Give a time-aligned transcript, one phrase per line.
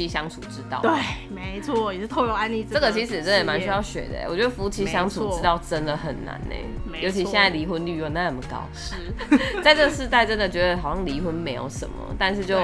[0.00, 0.80] 妻相处之道。
[0.80, 0.90] 对，
[1.28, 4.26] 没错，也是透过安利这个其实真的蛮需要学的。
[4.30, 6.54] 我觉得夫妻相处之道真的很难呢，
[7.00, 8.64] 尤其现在离婚率又那么高。
[8.72, 8.94] 是，
[9.62, 12.58] 在这个时代，真的觉得好像离婚没有什么，但是就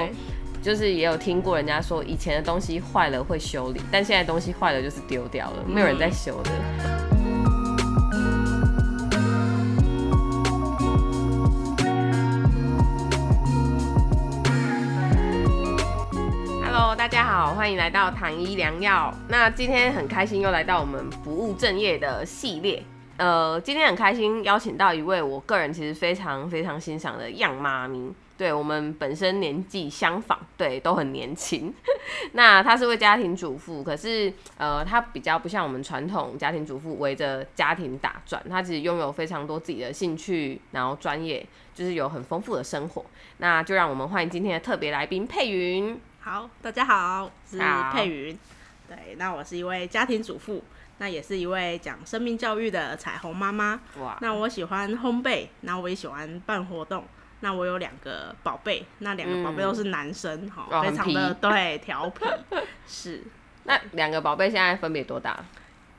[0.63, 6.96] 就是也有听过人家说，以前的东西坏了会修理，但现在东西坏了就是丢掉了，没有人在修的。
[16.95, 19.13] 大家好，欢迎来到糖医良药。
[19.29, 22.83] 那今天很开心又来到我们不务正业的系列。
[23.17, 28.13] 呃，今天很开心邀请到一位我个人其实非常非常欣赏的样妈咪。
[28.39, 31.75] 对我们本身年纪相仿，对，都很年轻。
[32.33, 38.43] 那她是位家庭主妇，可是呃，她比较不像我们传统家庭主妇围着家庭打转。
[38.49, 43.05] 她其实拥有非常多自己的兴趣，然后专业，就是有很丰富的生活。
[43.39, 46.01] 那就让我们欢迎今天的特别来宾佩云。
[46.27, 47.57] 好，大家好，是
[47.93, 48.37] 佩云。
[48.89, 50.61] 对，那我是一位家庭主妇，
[50.99, 53.81] 那也是一位讲生命教育的彩虹妈妈。
[54.01, 57.05] 哇，那我喜欢烘焙，那我也喜欢办活动。
[57.43, 62.25] 那我有两个宝贝，那两个宝贝都是男生，哈，非常的对调皮。
[62.89, 63.23] 是，
[63.63, 65.39] 那两个宝贝现在分别多大？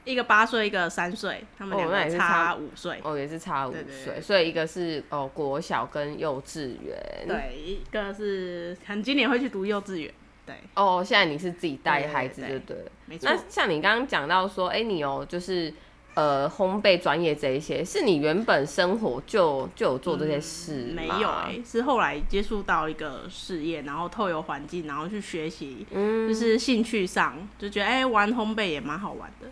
[0.08, 3.00] 一个八岁，一个三岁，他们两个差五岁。
[3.04, 6.98] 哦，也是差五岁，所以一个是哦国小跟幼稚园。
[7.28, 10.14] 对，一个是可能今年会去读幼稚园。
[10.46, 10.56] 对。
[10.76, 12.78] 哦，现在你是自己带孩子，对对？
[13.06, 13.30] 没错。
[13.30, 15.74] 那像你刚刚讲到说，哎，你有就是
[16.14, 29.48] 呃烘焙专业这一些，是你原本生活就就有做这些事没有哎，是后来接触到一个事业，然后透油环境，然后去学习，嗯，就是兴趣上就觉得哎玩烘焙也蛮好玩的。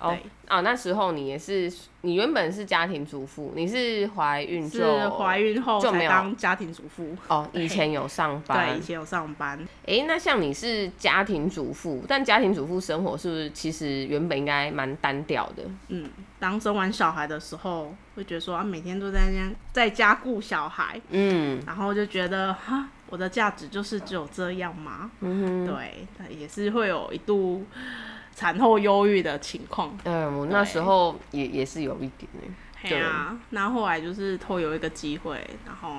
[0.00, 0.16] 哦
[0.48, 7.48] 啊，那时候你也是，你原本是家庭主妇，你是怀孕是怀孕后就没有当家庭主妇哦。
[7.54, 9.56] 以前有上班，对，以前有上班。
[9.86, 15.62] 哎，那像你是家庭主妇，但家庭主妇生活是不是其实原本应该蛮单调的？
[15.88, 16.10] 嗯，
[16.40, 25.10] 当生完小孩的时候，会觉得说啊，每天都在家在家顾小孩，嗯，然后就觉得哈，我的价值就是只有这样吗？
[25.20, 25.76] 嗯哼，
[26.18, 27.64] 对，也是会有一度。
[28.34, 32.54] 产后忧郁的情况，嗯，我那时候也也是有一点呢。
[32.82, 35.90] 对啊，那后来就是偷有一个机会，然后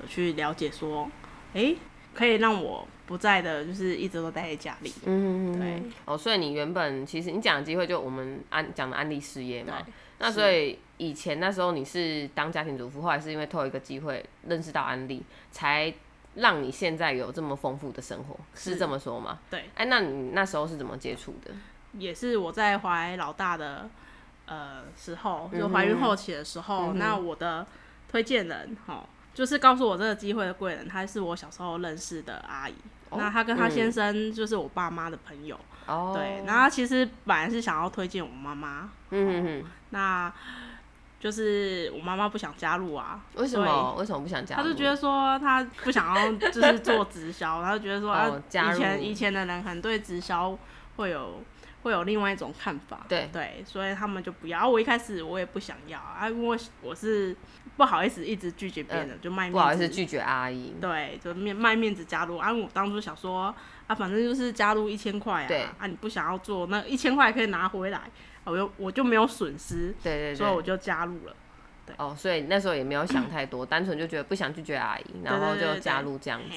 [0.00, 1.08] 有去了解说，
[1.54, 1.72] 哎，
[2.14, 4.92] 可以让我不在的，就是一直都待在家里。
[5.04, 5.80] 嗯，对。
[6.04, 9.74] 哦，所以你原本其实你讲的机会就我们安讲的安利事业嘛。
[10.18, 15.22] 那所以以前那时候你是当家庭主妇，后来是因为偷一个机会认识到安利，
[15.52, 15.94] 才
[16.36, 19.38] 让你现在有这么丰富的生活，是这么说吗？
[19.50, 19.68] 对。
[19.74, 21.52] 哎，那你那时候是怎么接触的？
[21.92, 23.88] 也是我在怀老大的
[24.46, 27.66] 呃时候，就怀孕后期的时候，那我的
[28.08, 32.74] 推荐人哈，就是告诉我这个机会的贵人，她是我小时候认识的阿姨。
[33.10, 35.58] 那她跟她先生就是我爸妈的朋友。
[35.86, 36.12] 哦。
[36.14, 38.90] 对，然后其实本来是想要推荐我妈妈。
[39.10, 39.70] 嗯哼。
[39.90, 40.30] 那
[41.18, 43.20] 就是我妈妈不想加入啊。
[43.34, 43.94] 为什么？
[43.98, 44.62] 为什么不想加入？
[44.62, 50.58] 她就觉得说她不想要就是做直销，他就觉得说啊，以前以前的人可能对直销
[50.96, 51.42] 会有。
[51.82, 54.68] 会有另外一种看法，对对，所以他们就不要。
[54.68, 57.36] 我一开始我也不想要啊，因为我是
[57.76, 59.54] 不好意思一直拒绝别人，就卖面子。
[59.54, 60.74] 不好意思拒绝阿姨。
[60.80, 62.52] 对，就面卖面子加入啊。
[62.52, 63.54] 我当初想说
[63.86, 68.00] 啊，反正就是加入一千块啊，啊，你不想要做那一千块可以拿回来，
[68.46, 69.94] 我就我就没有损失。
[70.02, 70.34] 对对对。
[70.34, 71.36] 所以我就加入了。
[71.84, 71.94] 对。
[71.98, 76.56] 哦，所以那时候也没有想太多，单纯就觉得不想拒绝阿姨，然后就加入这样子。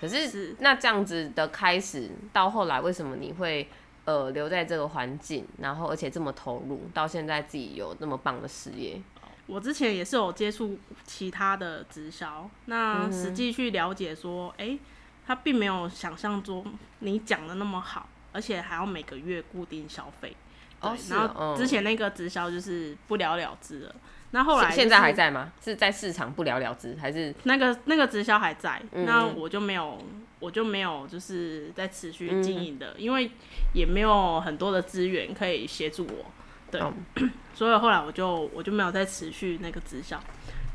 [0.00, 3.66] 可是那这样子的开始到后来，为什么你会？
[4.04, 8.98] 呃，留在这个环境，然后而且这么投入，到现在自己有那么棒的事业。
[9.46, 14.78] 我之前也是有接触其他的直销，那实际去了解说，哎，
[15.26, 16.64] 他并没有想象中
[17.00, 20.34] 你讲的那么好，而且还要每个月固定消费。
[20.80, 23.94] 哦，然后之前那个直销就是不了了之了。
[24.30, 25.52] 那后来现在还在吗？
[25.62, 28.82] 是在市场不了了之，还是那个那个直销还在？
[28.92, 29.98] 那我就没有。
[30.40, 33.28] 我就没有就是在持续经营的，因为
[33.74, 36.26] 也没有很多的资源可以协助我，
[36.70, 36.80] 对，
[37.52, 40.16] 所以后来我就我就没有再持续那个直销，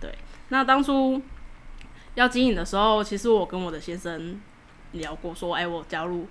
[0.01, 0.13] 对。
[0.49, 1.21] 那当初
[2.15, 4.37] 要经营的时候，其实我跟我的先生
[4.91, 6.27] 聊过，说，哎，我加入。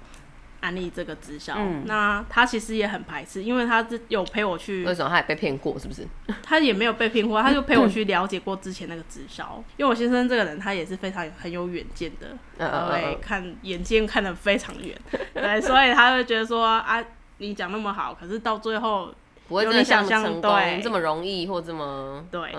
[0.62, 1.54] 安利这个直销，
[1.86, 4.84] 那他其实也很排斥，因为他是有陪我去。
[4.84, 5.76] 为什么他也被骗过？
[5.76, 6.06] 是不是？
[6.42, 9.62] 他也没有被骗过，他就陪我去了解过之前那个直销。
[9.76, 14.96] 因为我先生这个人，他也是非常很有远见的，对，看眼见看得非常远，
[15.34, 17.04] 对，所以他会觉得说啊，
[17.38, 19.12] 你讲那么好，可是到最后
[19.48, 22.54] 不会你想象对这么容易或这么对。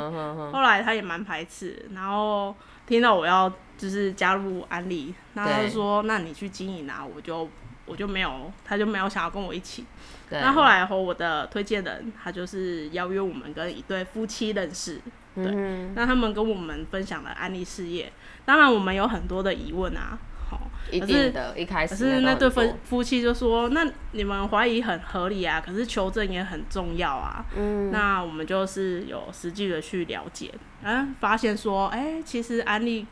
[0.51, 2.53] 后来他也蛮排斥，然后
[2.85, 7.49] 听到我要就是加入安利，那他就说，那你去经营啊，我就。
[7.85, 9.85] 我就没有，他就没有想要跟我一起。
[10.29, 14.99] 那后来和我的推荐人，他就是邀约我们跟一对夫妻认识，
[15.35, 18.11] 对，嗯那他们跟我们分享了安利事业。
[18.45, 20.17] 当然，我们有很多的疑问啊，
[20.49, 27.45] 好，一可是定的，一开始可是那对夫夫妻就说，那你们怀疑很合理啊，可是求证也很重要啊。
[27.55, 30.51] 嗯那我们就是有实际的去了解，
[30.81, 33.05] 嗯，发现说，哎、其实安利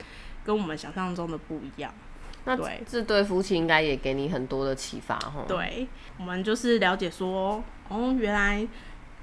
[0.44, 1.94] 跟我们想象中的不一样。
[2.46, 5.46] 那对这对夫妻应该也给你很多的启发哈。
[5.48, 8.68] 对，我们就是了解说，哦，原来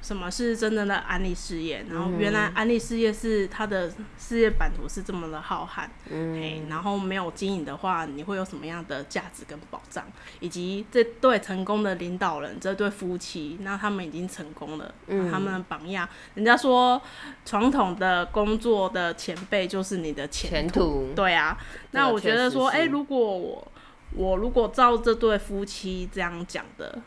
[0.01, 6.41] 什么是真正的安利事业，然后原来安利事业是它的事业版图是这么的浩瀚，嗯。
[6.41, 10.05] 嘿，然后没有经营的话，你会有什么样的价值跟保障？
[10.41, 15.31] 以及这对成功的领导人，这对夫妻，那他们已经成功了，嗯。
[15.31, 17.01] 他们的榜样，人家说
[17.45, 21.13] 传统的工作的前辈就是你的前前途。
[21.15, 21.59] 对啊，
[21.91, 23.73] 那我觉得说，哎、如果我
[24.15, 26.99] 我如果照这对夫妻这样讲的，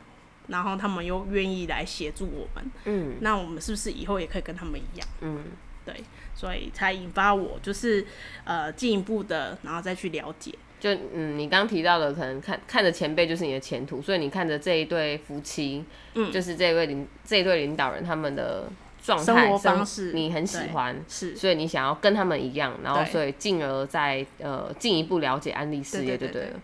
[0.52, 3.16] 然后他们又愿意来协助我们，嗯。
[3.22, 5.08] 那我们是不是以后也可以跟他们一样？
[5.22, 5.46] 嗯，
[5.86, 5.96] 对，
[6.36, 8.06] 所以才引发我就是
[8.44, 10.54] 呃进一步的，然后再去了解。
[10.80, 15.84] 就嗯，你刚提到的，可能看看着前辈就是你的前途，所以你看着这一对夫妻，
[16.16, 16.32] 嗯。
[16.32, 18.68] 就是这位领这一对领导人他们的
[19.04, 26.60] 状态、生活方式你很喜欢，是，所以你想要跟他们一样，然后所以进而再呃进一步了解安利事业，对对对对了。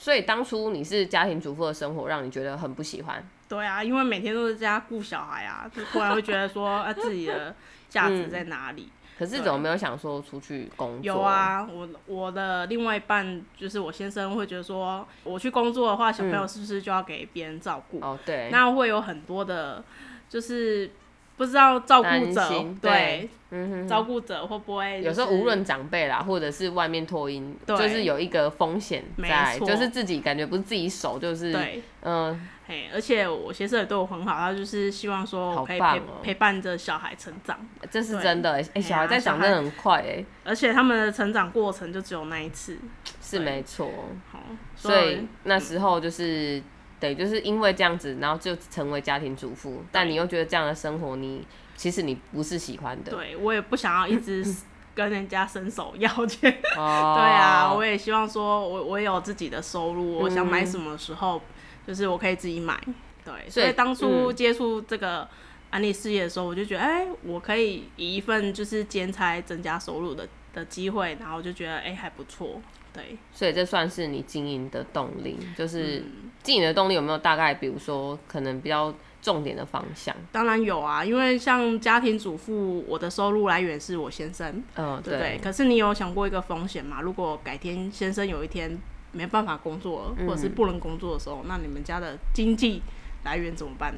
[0.00, 7.54] 所以当初你是家庭主妇的生活，让你觉得很不喜欢，对啊，因为每天都是在家顾小孩啊， 就突然会觉得说啊自己的
[7.90, 8.88] 价值在哪里？
[9.18, 11.02] 可是怎么没有想说出去工作？
[11.02, 18.00] 有，啊，我我的另外一半就是我先生会觉得说，我去工作的话，小朋友是不是就要给别人照顾？
[18.00, 19.84] 哦对，那会有很多的，
[20.30, 20.90] 就是
[21.40, 22.48] 不知道照顾者
[22.82, 37.58] 对对嗯哼照顾者会不会、有时候无论长辈啦，或者是外面托婴，就是有一个风险在，就是自己感觉不是自己手，就是对，嗯，嘿，而且我先生也对我很好，他就是希望说我可以陪、陪伴着小孩成长，
[37.90, 38.60] 这是真的欸。
[38.60, 42.76] 哎、哎小孩在长真的很快哎、而且他们的成长过程就只有那一次，
[43.22, 43.46] 是对。
[43.46, 43.90] 没错。
[44.30, 44.40] 好，
[44.76, 46.62] 所以那时候就是。
[47.00, 53.10] 对，就是因为这样子，然后就成为家庭主妇，但你又觉得这样的生活你，其实你不是喜欢的。
[53.10, 54.44] 对我也不想要一直
[54.94, 60.50] 跟人家伸手要钱， 哦，对啊，我也希望说我我有自己的收入，我想嗯。
[60.50, 61.40] 买什么时候，
[61.86, 62.78] 就是我可以自己买。
[63.24, 64.36] 对，所以当初嗯。
[64.36, 65.26] 接触这个
[65.70, 72.60] 安利事业的时候，我就觉得，哎、我可以以一份就是兼差增加收入的的机会，然后我就觉得，哎、还不错。
[72.92, 78.92] 对，所以这算是你经营的动力，就是嗯经营的动力有没有大概，比如说可能比较
[79.22, 80.14] 重点的方向？
[80.32, 85.38] 当然有啊，因为像家庭主妇，我的收入来源是我先生，嗯，对不对？
[85.40, 87.00] 可是你有想过一个风险吗？
[87.00, 88.76] 如果改天先生有一天
[89.12, 92.82] 没办法工作，或者是嗯不能工作的时候，那你们家的经济
[93.22, 93.94] 来源怎么办？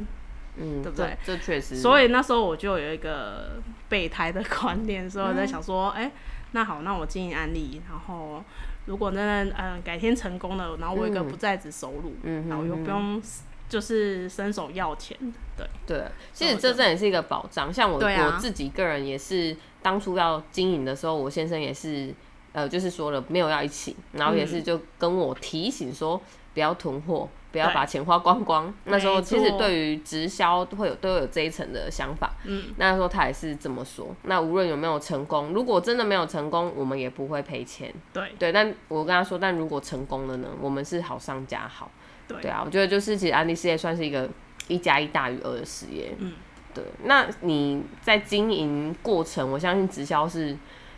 [0.58, 3.52] 嗯，对不对这这确实，所以那时候我就有一个
[3.88, 6.12] 备胎的观念，所以我在想说，哎、
[6.52, 8.42] 那好，那我经营安利，然后
[8.86, 13.20] 如果真的嗯改天成功了，然后我有一个嗯不在职收入，嗯然后又不用
[13.68, 15.16] 就是伸手要钱，
[15.56, 17.72] 对，对，其实这真的也是一个保障。
[17.72, 18.26] 像我、啊。
[18.26, 22.12] 我自己个人也是，当初要经营的时候，我先生也是，
[22.52, 26.20] 呃，就是说了没有要一起，然后也是就跟我提醒说
[26.54, 28.72] 不要囤货，不要把钱花光光。
[28.84, 32.34] 那时候其实对于直销会有都有这一层的想法。
[32.44, 34.14] 嗯，那时候他也是这么说。
[34.22, 37.92] 那无论有没有成功，如果真的没有成功，我们也不会赔钱。
[38.12, 41.90] 对对，但我跟他说，但如果成功了呢，我们是好上加好。
[42.28, 44.28] 对对啊，我觉得就是其实安利事业算是一个
[44.68, 46.14] 一加一大于二的事业。
[46.18, 46.32] 嗯，
[46.72, 46.84] 对。
[47.04, 50.56] 那你在经营过程，我相信直销是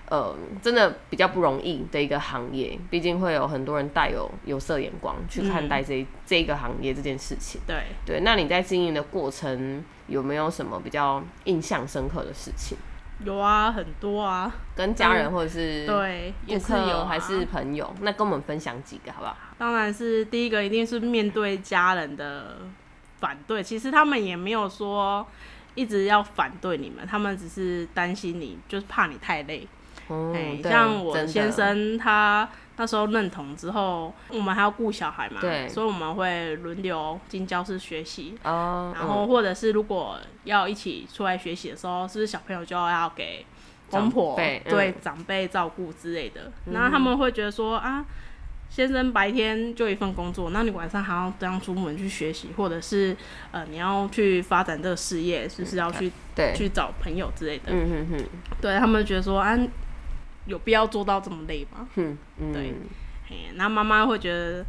[0.08, 7.60] 呃真的比较不容易的一个行业，毕竟会有很多人带有有色眼光去看待这、这一个行业这件事情。
[7.66, 7.84] 对。
[8.04, 12.76] 对，那你在经营的过程有没有什么比较印象深刻的事情？
[13.24, 17.94] 有啊，很多啊，跟家人或者是对，也顾客还是朋友？
[18.00, 19.36] 那跟我们分享几个好不好？
[19.56, 22.58] 当然是第一个，一定是面对家人的
[23.20, 23.62] 反对。
[23.62, 25.24] 其实他们也没有说
[25.76, 29.66] 一直要反对你们，他们只是担心你，就是怕你太累。
[30.08, 38.34] 嗯哎、对像我先生他那时候认同之后，我们还要顾小孩嘛，对所以我们会轮流进教室学习。
[38.42, 43.46] 哦，然后或者是如果要一起出来学习的时候，是不是小朋友就要给
[43.90, 46.50] 公婆对长辈照顾之类的？
[46.66, 48.04] 那、他们会觉得说啊，
[48.68, 53.16] 先生白天就一份工作，那你晚上还要这样出门去学习，或者是
[53.52, 57.66] 呃你要去发展这个事业，是不是要去、对，去找朋友之类的？
[57.68, 58.24] 嗯哼哼，
[58.60, 59.56] 对他们觉得说啊，
[60.46, 61.88] 有必要做到这么累吗？
[61.94, 62.74] 哼，嗯，对
[63.28, 64.64] 嘿，那妈妈会觉得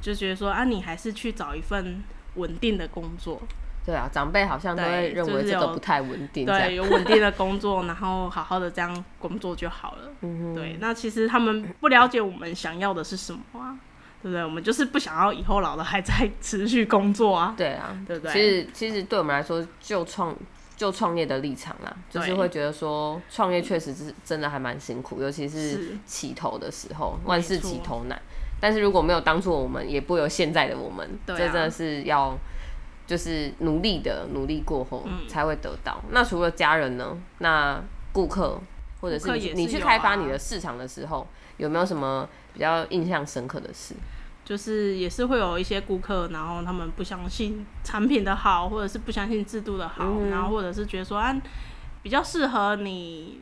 [0.00, 2.02] 就觉得说啊，你还是去找一份
[2.34, 3.40] 稳定的工作。
[3.86, 6.44] 对啊，长辈好像都会认为这个不太稳定。
[6.44, 10.10] 对，有稳定的工作，然后好好的这样工作就好了。
[10.20, 13.78] 嗯对，那其实他们不了解我们想要的是什么啊，
[14.22, 14.44] 对不对？
[14.44, 17.54] 我们就是不想要以后老了还在持续工作啊。
[17.56, 18.32] 对啊，对不对？
[18.32, 20.36] 其实其实对我们来说，就创
[20.80, 28.18] 就创业的立场啦，就是会觉得说，创业确实是真的还蛮辛苦，尤其是起头的时候，万事起头难。
[28.58, 31.06] 但是如果没有当初我们，也不有现在的我们。
[31.26, 32.34] 这真的是要。
[33.06, 36.00] 就是努力的努力过后才会得到。
[36.10, 37.18] 那除了家人呢？
[37.38, 37.82] 那
[38.12, 38.56] 顾客
[39.00, 43.96] 或者是你去开发你的市场的时候，有没有什么比较印象深刻的事？
[44.44, 51.36] 就是也是会有一些顾客，然后他们不相信产品的好，或者是不相信制度的好，然后或者是觉得说啊，
[52.02, 53.40] 比较适合你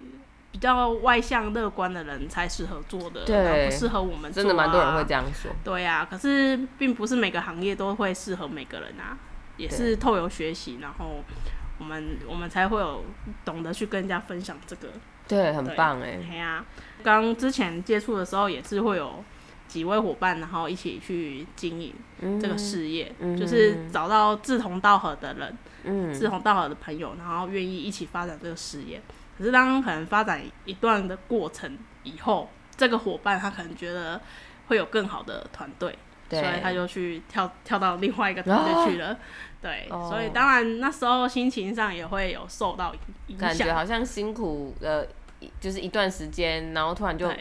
[0.52, 4.32] 比较外向乐观的人才适合做的，对，不适合我们。
[4.32, 5.50] 真的蛮多人会这样说。
[5.64, 9.16] 对呀，可是并不是每个行业都会适合每个人啊。
[9.56, 11.16] 也是透由学习，然后
[11.80, 13.04] 我们我们才会有
[13.44, 14.86] 懂得去跟人家分享这个，
[15.26, 16.16] 对，很棒哎。
[16.30, 16.64] 对啊，
[17.02, 19.24] 刚之前接触的时候也是会有
[19.68, 21.94] 几位伙伴，然后一起去经营
[22.40, 29.00] 这个事业，就是找到志同道合的人，嗯，志同道合的朋友，然后愿意一起发展这个事业。
[29.36, 34.20] 可是当可能发展一段的过程以后，这个伙伴他可能觉得
[34.66, 35.96] 会有更好的团队。
[36.30, 39.16] 所以他就去跳跳到另外一个团队去了，
[39.62, 42.94] 对，所以当然那时候心情上也会有受到
[43.28, 45.08] 影响，感觉好像辛苦了，
[45.58, 47.32] 就是一段时间，然后突然就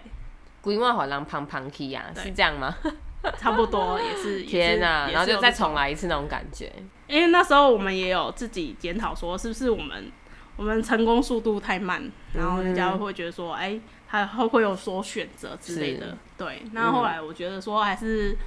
[0.62, 2.76] 规划好让胖胖起呀，是这样吗？
[3.38, 4.44] 差不多也是。
[4.44, 6.72] 天哪，然后就再重来一次那种感觉。
[7.08, 10.12] 因为那时候我们也有自己检讨说，是不是我们
[10.56, 16.18] 我们成功速度太慢，然后人家会觉得说，哎，他会会有所选择之类的。
[16.38, 18.38] 对，那后来我觉得说还是。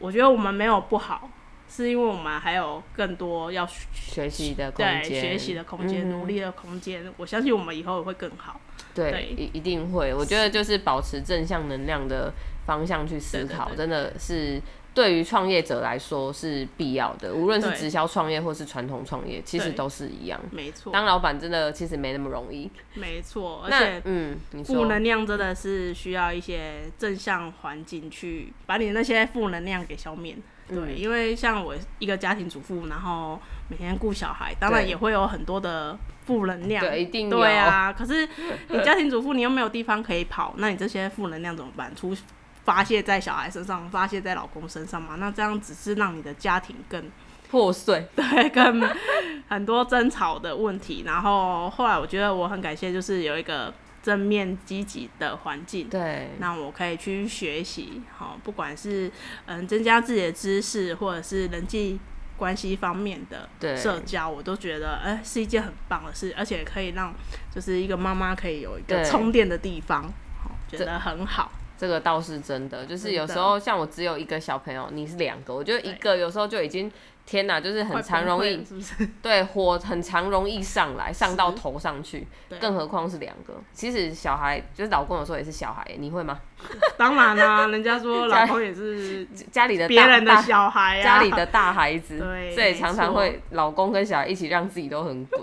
[0.00, 1.30] 我觉得我们没有不好，
[1.68, 7.04] 是因为我们还有更多要学习的空间，学习的空间，努力的空间。
[7.16, 8.60] 我相信我们以后会更好。
[8.94, 10.14] 对，一一定会。
[10.14, 12.32] 我觉得就是保持正向能量的
[12.66, 14.62] 方向去思考，真的是
[14.94, 17.34] 对于创业者来说是必要的。
[17.34, 20.40] 无论是直销创业或是传统创业，其实都是一样。
[20.52, 22.70] 没错，当老板真的其实没那么容易。
[22.94, 30.36] 没错，而且嗯，负能量真的是需要一些正向环境去把你那些负能量给消灭。
[30.68, 36.84] 对，因为像我一个家庭主妇，然后每天顾小孩，当然也会有很多的负能量。
[36.84, 37.92] 对，一定对啊。
[37.92, 38.28] 可是
[38.68, 41.94] 你家庭主妇，你又没有地方可以跑，那你这些负能量怎么办？
[41.94, 42.16] 出
[42.64, 45.16] 发泄在小孩身上，发泄在老公身上嘛？
[45.16, 47.10] 那这样只是让你的家庭更
[47.50, 48.82] 破碎，对，跟
[49.48, 51.02] 很多争吵的问题。
[51.04, 53.72] 然后后来我觉得我很感谢，就是有一个。
[54.04, 59.10] 正面积极的环境，对，那我可以去学习，好，不管是
[59.46, 61.98] 嗯增加自己的知识，或者是人际
[62.36, 67.14] 关系方面的社交，我都觉得哎是一件很棒的事，而且可以让
[67.50, 70.02] 就是一个妈妈可以有一个充电的地方，
[70.42, 71.50] 好，觉得很好。
[71.78, 76.92] 这个倒是真的，就是有时候像我只有一个小朋友，你是两个，我觉得一个有时候就已经。
[77.26, 78.62] 天呐，就是很常容易，
[79.22, 82.26] 对火很常容易上来，上到头上去，
[82.60, 83.54] 更何况是两个。
[83.72, 86.38] 其实小孩就是老公有时候也是小孩，你会吗？
[86.96, 92.18] 当然啦，人家说 老公也是家里的别人的小孩，家里的大孩子，
[92.54, 95.42] 所以常常会老公跟小孩一起让自己都很滚。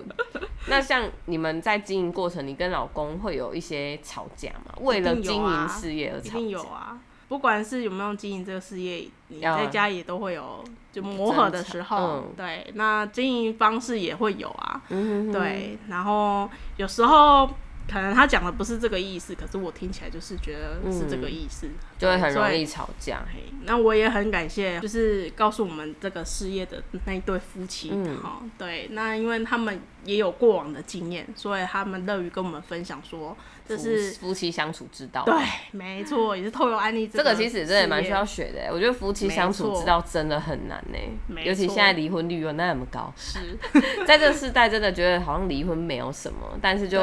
[0.68, 4.74] 那像你们在经营过程，你跟老公会有一些吵架吗？
[4.82, 7.00] 为了经营事业而吵架？
[7.32, 10.62] 不管是有没有经营这个事业，你在家也都会有
[10.92, 17.50] 就磨合的时候，对，那经营方式也会有啊，对，然后有时候。
[17.92, 23.22] 可能他讲的不是这个意思，可是我听起来就是觉得是这个意思，就会很容易吵架。
[23.64, 27.90] 那我也很感谢，就是告诉我们这个事业的那一对夫妻
[28.22, 28.42] 哈。
[28.58, 33.36] 对，那因为他们也有过往的经验，所以他们乐于跟我们分享说，
[33.78, 35.24] 这是夫妻相处之道。
[35.26, 35.36] 对，
[35.72, 37.08] 没错，也是透过案例。
[37.08, 38.72] 这个其实真的蛮需要学的。
[38.72, 43.12] 我觉得夫妻相处之道真的很难呢，尤其现在离婚率又那么高。
[43.16, 43.40] 是，
[44.06, 47.02] 在这个时代，真的觉得好像离婚没有什么，但是就。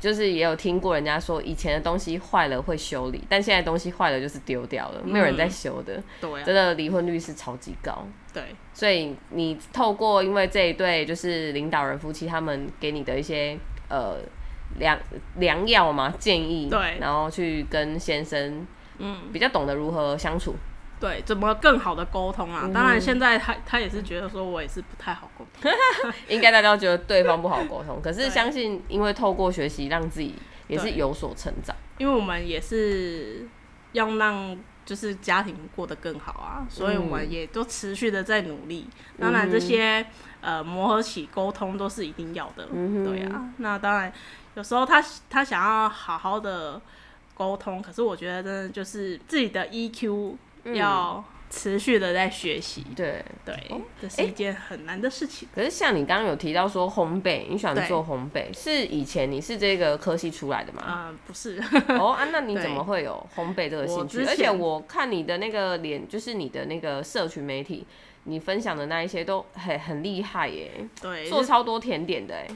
[0.00, 6.02] 就是也有听过人家说，以前的东西坏了会修理，但现在东西坏了就是丢掉了，没有人在修的。
[6.20, 8.04] 对，真的离婚率是超级高。
[8.34, 8.42] 对，
[8.74, 13.56] 所以你透过因为这一对就是领导人夫妻，他们给你的一些
[13.88, 14.16] 呃
[14.78, 14.98] 良
[15.36, 18.66] 良药嘛建议，对，然后去跟先生
[18.98, 20.54] 嗯比较懂得如何相处。
[21.00, 22.70] 对，怎么更好的沟通啊？
[22.72, 25.68] 当然，现在他他也是觉得说我也是不太好沟通，
[26.28, 27.98] 应该大家都觉得对方不好沟通。
[28.02, 30.36] 可是相信，因为透过学习，让自己
[30.68, 31.74] 也是有所成长。
[31.98, 33.48] 因为我们也是
[33.90, 38.86] 要让就是家庭过得更好啊，所以我们也都持续的在努力。
[39.18, 40.06] 当然，这些
[40.40, 42.66] 呃磨合起沟通都是一定要的，
[43.04, 43.50] 对啊。
[43.56, 44.12] 那当然，
[44.54, 46.80] 有时候他他想要好好的
[47.34, 50.34] 沟通，可是我觉得真的就是自己的 EQ
[50.74, 51.24] 要。
[51.54, 53.54] 持续的在学习，对对，
[54.00, 55.46] 这是一件很难的事情。
[55.54, 60.82] 可是像你刚刚有提到说烘焙，你喜欢做烘焙，是以前你是这个科系出来的吗？
[60.82, 61.62] 啊，不是。
[61.90, 64.24] 哦啊，那你 怎么会有烘焙这个兴趣？
[64.24, 67.86] 而且我看你的那个脸，就是你的那个社群媒体，
[68.24, 70.88] 你分享的那一些都很很厉害耶。
[71.02, 72.48] 对，做超多甜点的哎，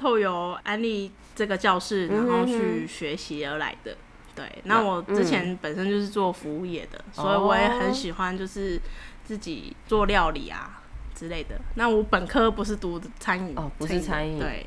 [0.00, 3.94] 透由安利这个教室，然后去学习而来的。
[4.34, 8.80] 对，那我之前本身就是做服务业的，所以我也很喜欢就是
[9.22, 10.80] 自己做料理啊
[11.14, 11.60] 之类的。
[11.74, 14.64] 那我本科不是读餐饮哦，不是餐饮，对，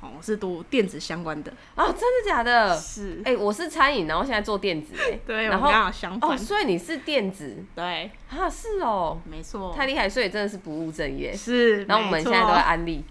[0.00, 1.52] 哦，是读电子相关的。
[1.74, 2.74] 哦，真的假的？
[2.78, 6.30] 是，哎，我是餐饮，然后现在做电子，哎， 对，然后刚好相反。
[6.30, 11.34] 哦，所以你是电子，对，啊，是哦，没错，太厉害，所以真的是不务正业。
[11.36, 13.04] 是，然后我们现在都在安利。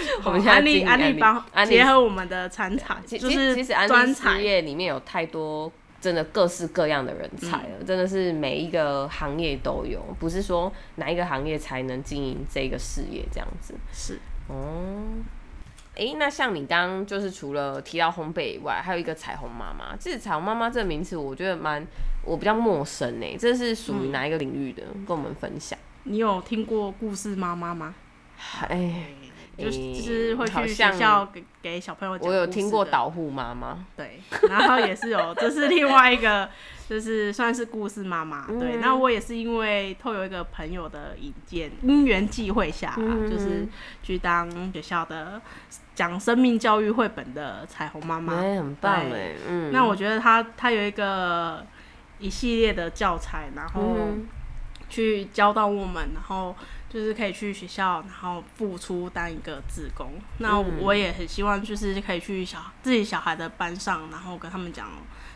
[0.24, 13.74] 我们安利安利帮结合我们的产产，就是其实安利事业里面有太多真的各式各样的人才了，真的是每一个行业都有，不是说哪一个行业才能经营这个事业这样子。
[13.92, 15.02] 是哦，
[15.96, 19.96] 哎，那像你刚刚就是除了提到烘焙以外，还有一个彩虹妈妈。
[19.96, 21.84] 其实彩虹妈妈这个名词，我觉得蛮
[22.24, 23.36] 我比较陌生呢。
[23.38, 24.82] 这是属于哪一个领域的？
[25.06, 25.76] 跟我们分享。
[26.04, 27.94] 你有听过故事妈妈吗？
[28.68, 29.06] 哎。
[29.58, 32.28] 就是会去学校给给小朋友讲。
[32.28, 36.48] 我有听过导护妈妈，对，然后也是有，这是另外一个，
[36.88, 38.46] 就是算是故事妈妈。
[38.46, 42.94] 对，那我也是因为透有一个朋友的引荐，因缘际会下，
[43.28, 43.66] 就是
[44.00, 45.42] 去当学校的
[45.92, 49.32] 讲生命教育绘本的彩虹妈妈，很棒哎。
[49.48, 51.66] 嗯，那我觉得他他有一个
[52.20, 53.96] 一系列的教材，然后
[54.88, 56.54] 去教到我们，然后。
[56.88, 60.12] 就是可以去学校，然后付出当一个自工。
[60.38, 64.88] 那我也很希望，就是可以去小自己小孩的班上，然后跟他们讲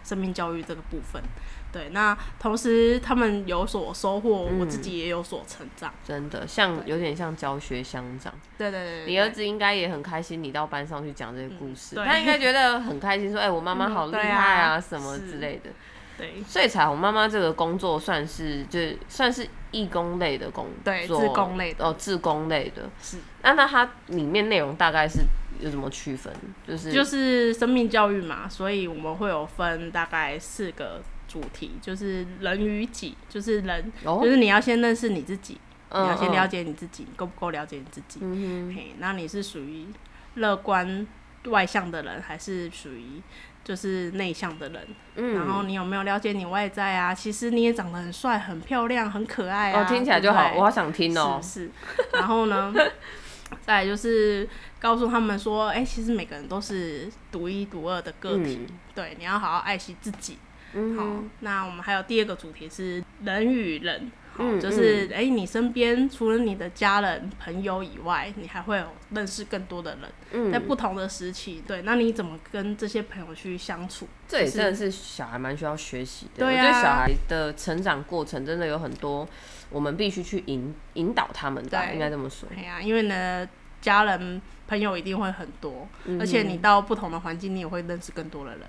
[0.03, 1.23] 生命教育这个部分。
[1.71, 5.93] 对，那同时他们有所收获，我自己也有所成长。
[6.05, 8.33] 真的，像有点像教学相长。
[8.59, 15.71] 对对对，你儿子应该也很开心，你到班上去讲这些故事，他应该觉得很开心，说：“哎，我妈妈好厉害啊，什么之类的。”
[16.19, 22.89] 对，所以彩虹妈妈这个工作算是就算是义工类的工作，对，自工类的哦，自工类的。
[23.03, 25.21] 是，那那它里面内容大概是
[25.59, 26.33] 有什么区分？
[26.67, 35.59] 就是就是生命教育嘛，所以我们会有分大概四个主题，就是人与己，就是人，就是你要先认识你自己，
[35.91, 38.21] 你要先了解你自己，够不够了解你自己？
[38.23, 39.87] 嗯那你是属于
[40.35, 41.07] 乐观
[41.47, 43.21] 外向的人，还是属于？
[43.65, 47.15] 就是内向的人，嗯，然后你有没有了解你外在啊？
[47.15, 49.83] 其实你也长得很帅、很漂亮、很可爱啊！
[49.83, 51.41] 哦，听起来就好，我好想听哦。
[51.43, 51.71] 是，
[52.13, 52.75] 然后呢，
[53.63, 54.49] 再就是
[54.81, 60.39] 告诉他们说，哎，其实每个人都是独一无二的个体，对，你要好好爱惜自己。
[60.75, 64.11] 嗯，好，那我们还有第二个主题是人与人。
[64.39, 69.97] 嗯，就是哎，你身边除了你的家人、朋友以外，你还会有认识更多的
[70.33, 74.09] 人，在不同的时期，对，那你怎么跟这些朋友去相处？
[74.27, 76.47] 这也真的是小孩蛮需要学习的。
[76.47, 79.29] 对啊，小孩的成长过程真的有很多，
[79.69, 82.49] 我们必须去引引导他们的，应该这么说。
[82.49, 83.47] 对呀，因为呢，
[83.81, 85.87] 家人、朋友一定会很多，
[86.19, 88.61] 而且你到不同的环境，你也会认识更多的人。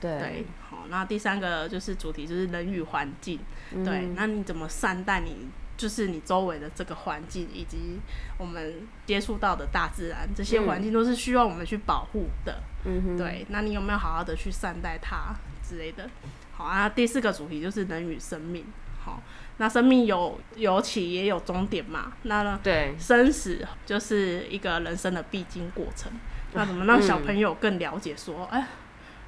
[0.00, 3.38] 对，好，那第三个就是主题，就是人与环境。
[3.84, 7.98] 对，那你怎么善待你，就是你周围的这个环境，以及
[8.38, 12.60] 我们接触到的大自然，这些环境都是需要我们去保护的。
[12.84, 15.34] 嗯哼，对，那你有没有好好的去善待它
[15.66, 16.08] 之类的？
[16.52, 18.64] 好啊，第四个主题就是人与生命。
[19.02, 19.22] 好，
[19.56, 22.12] 那生命有有起也有终点嘛？
[22.22, 22.60] 那呢？
[22.62, 26.12] 对，生死就是一个人生的必经过程。
[26.52, 28.66] 那怎么让小朋友更了解说，哎？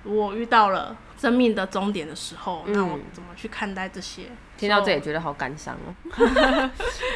[0.08, 4.22] 我遇到了生命的终点的时候，那我怎么去看待这些？
[4.56, 5.94] 听到这里觉得好感伤哦，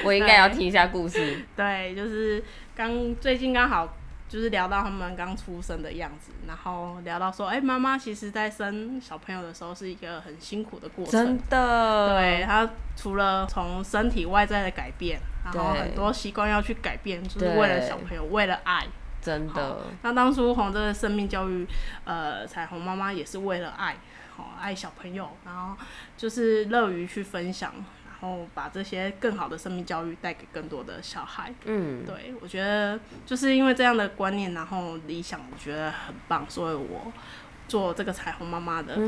[0.05, 1.45] 我应该要听一下故事。
[1.57, 2.45] 对，就是
[2.77, 3.97] 刚最近刚好
[4.29, 11.13] 就是聊到他们刚出生的样子，然后聊到说，哎，妈妈其实在生小朋友的时候是一个很辛苦的过程。
[11.13, 12.09] 真的。
[12.17, 18.87] 对，他除了从身体外在的改变，然后很多习惯要去改变，就是为了小朋友，为了爱。
[19.23, 21.65] 真的，那当初红这个生命教育，
[22.05, 23.97] 呃，彩虹妈妈也是为了爱，
[24.37, 25.77] 好爱小朋友，然后
[26.17, 31.55] 就是乐于去分享，然后把这些更好的生命教育带给更多的小孩。
[31.67, 37.13] 嗯，对，我觉得就是因为这样的观念，然后理想，我觉得很棒，所以我
[37.69, 38.99] 做这个彩虹妈妈的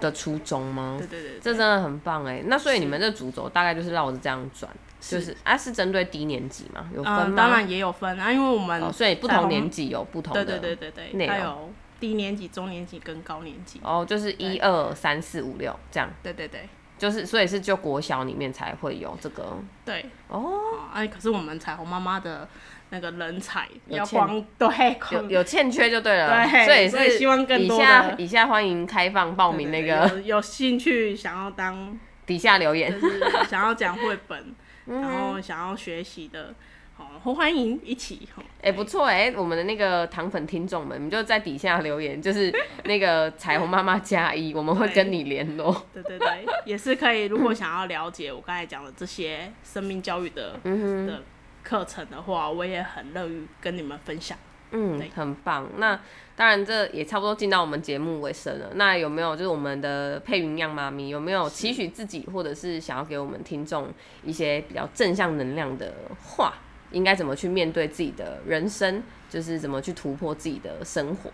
[0.00, 0.96] 的初衷吗？
[0.98, 2.42] 对对对，这真的很棒哎。
[2.46, 4.72] 那所以你们这主轴大概就是绕着这样转，
[5.10, 6.88] 就是啊，是针对低年级嘛？
[6.94, 7.34] 有分吗？
[7.36, 13.80] 当然也有分啊，因为我们所以不同年级有不同的对对对对对，它有低年级、中年级跟高年级。
[13.82, 16.08] 哦，就是一二三四五六这样。
[16.22, 19.58] 对对对，就是所以是就国小里面才会有这个。
[19.84, 20.60] 对哦，
[20.92, 22.48] 哎，可是我们彩虹妈妈的。
[22.94, 34.54] 那个人才要光 对，有有欠缺就对了，对，所以是希望更多以下以下欢迎开放报名那个有兴趣想要当底下留言，就是想要讲绘本，
[35.00, 36.54] 然后想要学习的，
[36.96, 38.28] 好欢迎一起。
[38.60, 42.52] 哎，不错哎，我们的那个糖粉听众们，你就在底下留言，就是
[42.84, 45.86] 那个 彩虹妈妈加一，我们会跟你联络。
[45.92, 47.24] 对对对，也是可以。
[47.24, 51.22] 如果想要了解我刚才讲的这些生命教育的的。
[51.64, 54.36] 课程的话，我也很乐于跟你们分享。
[54.72, 55.68] 嗯，很棒。
[55.76, 55.98] 那
[56.34, 58.70] 当然，这也差不多进到我们节目尾声了。
[58.74, 63.92] 那有没有就是我们的配云样妈咪有没有期许自己，或者是想要给我们听众
[64.24, 66.54] 一些比较正向能量的话？
[66.90, 69.02] 应该怎么去面对自己的人生？
[69.30, 71.30] 就是怎么去突破自己的生活？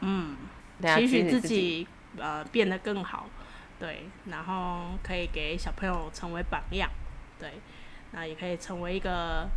[0.00, 0.36] 嗯，
[0.82, 3.28] 期许自己呃变得更好，
[3.78, 6.90] 对，然后可以给小朋友成为榜样，
[7.38, 7.50] 对。
[8.12, 9.48] 那也可以成为一个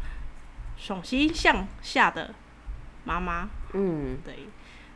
[0.75, 2.34] 雄心向下的
[3.04, 3.50] 妈妈。
[3.74, 4.36] 嗯，对。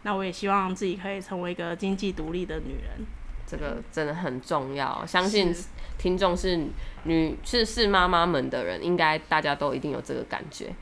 [0.04, 3.06] 那我也希望自己可以成为一个经济独立的女人。
[3.46, 5.06] 这个真的很重要。
[5.06, 5.54] 相信
[5.98, 6.66] 听众是
[7.04, 10.74] 女是是妈妈们的人，应该大家都一定有这个感觉。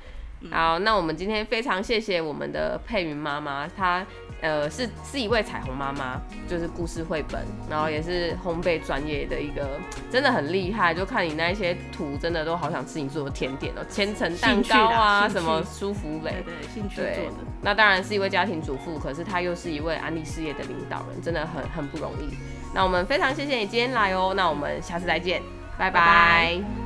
[0.50, 4.06] 好，那我们今天非常谢谢我们的佩云妈妈，她
[4.42, 9.80] 呃是是一位彩虹妈妈，就是故事绘本，然后也是烘焙专业的一个，
[10.12, 10.94] 真的很厉害。
[10.94, 17.38] 就看你那一些图，真的都好想吃你做的甜点哦，千层蛋糕啊，什么舒芙蕾，对兴趣做的。
[17.62, 22.36] 那当然是一位家庭主妇，可是她又是一位安利事业的领导人，真的很很不容易。
[22.74, 25.42] 那我们非常谢谢你今天来哦，那我们下次再见，
[25.78, 26.81] 拜拜。